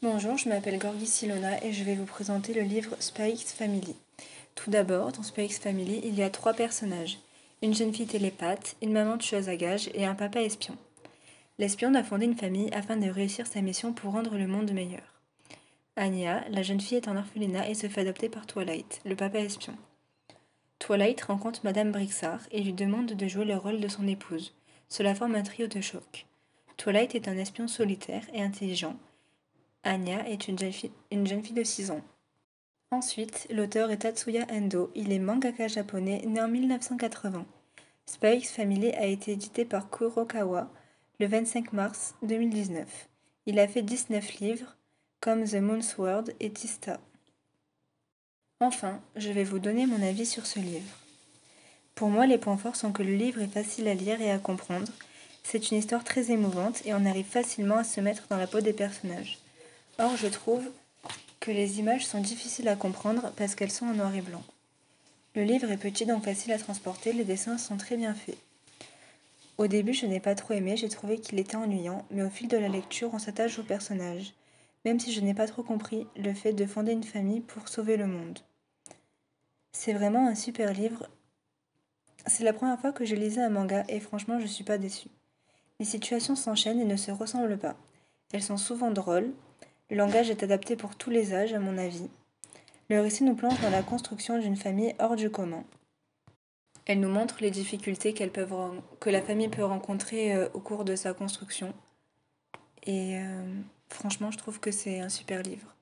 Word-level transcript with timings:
Bonjour, 0.00 0.36
je 0.36 0.48
m'appelle 0.48 0.78
Gorgi 0.78 1.08
Silona 1.08 1.60
et 1.64 1.72
je 1.72 1.82
vais 1.82 1.96
vous 1.96 2.04
présenter 2.04 2.54
le 2.54 2.60
livre 2.60 2.94
X 3.18 3.52
Family. 3.52 3.96
Tout 4.54 4.70
d'abord, 4.70 5.10
dans 5.10 5.24
X 5.36 5.58
Family, 5.58 6.00
il 6.04 6.14
y 6.14 6.22
a 6.22 6.30
trois 6.30 6.54
personnages 6.54 7.18
une 7.62 7.74
jeune 7.74 7.92
fille 7.92 8.06
télépathe, 8.06 8.76
une 8.80 8.92
maman 8.92 9.18
tueuse 9.18 9.48
à 9.48 9.56
gages 9.56 9.90
et 9.94 10.06
un 10.06 10.14
papa 10.14 10.40
espion. 10.40 10.76
L'espion 11.58 11.92
a 11.94 12.04
fondé 12.04 12.26
une 12.26 12.36
famille 12.36 12.70
afin 12.72 12.96
de 12.96 13.10
réussir 13.10 13.48
sa 13.48 13.60
mission 13.60 13.92
pour 13.92 14.12
rendre 14.12 14.38
le 14.38 14.46
monde 14.46 14.70
meilleur. 14.70 15.20
Anya, 15.96 16.44
la 16.48 16.62
jeune 16.62 16.80
fille, 16.80 16.98
est 16.98 17.08
en 17.08 17.16
orphelinat 17.16 17.68
et 17.68 17.74
se 17.74 17.88
fait 17.88 18.02
adopter 18.02 18.28
par 18.28 18.46
Twilight, 18.46 19.00
le 19.04 19.16
papa 19.16 19.40
espion. 19.40 19.74
Twilight 20.78 21.22
rencontre 21.22 21.62
Madame 21.64 21.90
Brixard 21.90 22.42
et 22.52 22.62
lui 22.62 22.72
demande 22.72 23.14
de 23.14 23.26
jouer 23.26 23.46
le 23.46 23.56
rôle 23.56 23.80
de 23.80 23.88
son 23.88 24.06
épouse. 24.06 24.54
Cela 24.88 25.16
forme 25.16 25.34
un 25.34 25.42
trio 25.42 25.66
de 25.66 25.80
choc. 25.80 26.26
Twilight 26.76 27.16
est 27.16 27.26
un 27.26 27.36
espion 27.36 27.66
solitaire 27.66 28.22
et 28.32 28.40
intelligent. 28.40 28.94
Anya 29.84 30.28
est 30.28 30.48
une 30.48 30.58
jeune 30.58 30.72
fille, 30.72 30.92
une 31.10 31.26
jeune 31.26 31.42
fille 31.42 31.54
de 31.54 31.64
6 31.64 31.90
ans. 31.90 32.02
Ensuite, 32.90 33.46
l'auteur 33.50 33.90
est 33.90 33.98
Tatsuya 33.98 34.46
Endo. 34.50 34.90
Il 34.94 35.12
est 35.12 35.18
mangaka 35.18 35.68
japonais 35.68 36.22
né 36.26 36.40
en 36.40 36.48
1980. 36.48 37.46
Spikes 38.06 38.48
Family 38.48 38.90
a 38.92 39.06
été 39.06 39.32
édité 39.32 39.64
par 39.64 39.90
Kurokawa 39.90 40.70
le 41.20 41.26
25 41.26 41.72
mars 41.74 42.14
2019. 42.22 43.08
Il 43.46 43.58
a 43.58 43.68
fait 43.68 43.82
19 43.82 44.40
livres 44.40 44.76
comme 45.20 45.44
The 45.44 45.56
Moon's 45.56 45.96
World 45.98 46.34
et 46.40 46.50
Tista. 46.50 46.98
Enfin, 48.60 49.00
je 49.16 49.30
vais 49.30 49.44
vous 49.44 49.58
donner 49.58 49.86
mon 49.86 50.02
avis 50.02 50.26
sur 50.26 50.46
ce 50.46 50.58
livre. 50.58 50.90
Pour 51.94 52.08
moi, 52.08 52.26
les 52.26 52.38
points 52.38 52.56
forts 52.56 52.76
sont 52.76 52.92
que 52.92 53.02
le 53.02 53.14
livre 53.14 53.42
est 53.42 53.52
facile 53.52 53.88
à 53.88 53.94
lire 53.94 54.20
et 54.20 54.30
à 54.30 54.38
comprendre. 54.38 54.90
C'est 55.42 55.70
une 55.70 55.78
histoire 55.78 56.04
très 56.04 56.30
émouvante 56.30 56.84
et 56.86 56.94
on 56.94 57.04
arrive 57.04 57.26
facilement 57.26 57.76
à 57.76 57.84
se 57.84 58.00
mettre 58.00 58.26
dans 58.28 58.36
la 58.36 58.46
peau 58.46 58.60
des 58.60 58.72
personnages. 58.72 59.38
Or, 59.98 60.16
je 60.16 60.28
trouve 60.28 60.70
que 61.40 61.50
les 61.50 61.80
images 61.80 62.06
sont 62.06 62.20
difficiles 62.20 62.68
à 62.68 62.76
comprendre 62.76 63.32
parce 63.36 63.54
qu'elles 63.54 63.70
sont 63.70 63.86
en 63.86 63.94
noir 63.94 64.14
et 64.14 64.20
blanc. 64.20 64.44
Le 65.34 65.42
livre 65.42 65.70
est 65.70 65.76
petit 65.76 66.06
donc 66.06 66.24
facile 66.24 66.52
à 66.52 66.58
transporter, 66.58 67.12
les 67.12 67.24
dessins 67.24 67.58
sont 67.58 67.76
très 67.76 67.96
bien 67.96 68.14
faits. 68.14 68.38
Au 69.56 69.66
début, 69.66 69.92
je 69.92 70.06
n'ai 70.06 70.20
pas 70.20 70.36
trop 70.36 70.54
aimé, 70.54 70.76
j'ai 70.76 70.88
trouvé 70.88 71.18
qu'il 71.18 71.40
était 71.40 71.56
ennuyant, 71.56 72.04
mais 72.12 72.22
au 72.22 72.30
fil 72.30 72.46
de 72.46 72.56
la 72.56 72.68
lecture, 72.68 73.10
on 73.12 73.18
s'attache 73.18 73.58
aux 73.58 73.64
personnages, 73.64 74.34
même 74.84 75.00
si 75.00 75.12
je 75.12 75.20
n'ai 75.20 75.34
pas 75.34 75.48
trop 75.48 75.64
compris 75.64 76.06
le 76.16 76.32
fait 76.32 76.52
de 76.52 76.64
fonder 76.64 76.92
une 76.92 77.02
famille 77.02 77.40
pour 77.40 77.68
sauver 77.68 77.96
le 77.96 78.06
monde. 78.06 78.38
C'est 79.72 79.92
vraiment 79.92 80.28
un 80.28 80.36
super 80.36 80.72
livre. 80.72 81.08
C'est 82.26 82.44
la 82.44 82.52
première 82.52 82.80
fois 82.80 82.92
que 82.92 83.04
je 83.04 83.16
lisais 83.16 83.42
un 83.42 83.50
manga 83.50 83.84
et 83.88 83.98
franchement, 83.98 84.38
je 84.38 84.46
suis 84.46 84.64
pas 84.64 84.78
déçue. 84.78 85.10
Les 85.80 85.86
situations 85.86 86.36
s'enchaînent 86.36 86.80
et 86.80 86.84
ne 86.84 86.96
se 86.96 87.10
ressemblent 87.10 87.58
pas. 87.58 87.76
Elles 88.32 88.42
sont 88.42 88.56
souvent 88.56 88.92
drôles. 88.92 89.32
Le 89.90 89.96
langage 89.96 90.30
est 90.30 90.42
adapté 90.42 90.76
pour 90.76 90.96
tous 90.96 91.10
les 91.10 91.32
âges, 91.32 91.54
à 91.54 91.60
mon 91.60 91.78
avis. 91.78 92.08
Le 92.90 93.00
récit 93.00 93.24
nous 93.24 93.34
plonge 93.34 93.60
dans 93.60 93.70
la 93.70 93.82
construction 93.82 94.38
d'une 94.38 94.56
famille 94.56 94.94
hors 94.98 95.16
du 95.16 95.30
commun. 95.30 95.64
Elle 96.84 97.00
nous 97.00 97.08
montre 97.08 97.36
les 97.40 97.50
difficultés 97.50 98.14
que 98.14 99.10
la 99.10 99.22
famille 99.22 99.48
peut 99.48 99.64
rencontrer 99.64 100.34
euh, 100.34 100.48
au 100.54 100.60
cours 100.60 100.84
de 100.84 100.96
sa 100.96 101.12
construction. 101.12 101.74
Et 102.84 103.18
euh, 103.18 103.44
franchement, 103.90 104.30
je 104.30 104.38
trouve 104.38 104.58
que 104.58 104.70
c'est 104.70 105.00
un 105.00 105.10
super 105.10 105.42
livre. 105.42 105.74